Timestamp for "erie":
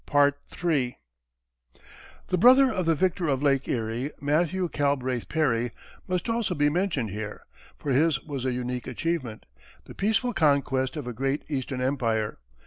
3.67-4.09